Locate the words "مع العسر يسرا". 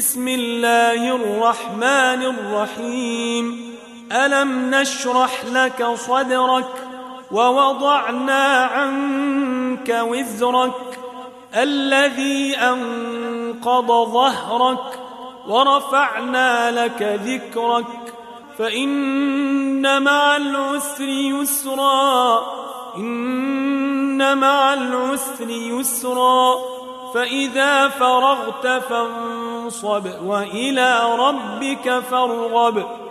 20.02-22.40, 24.38-26.54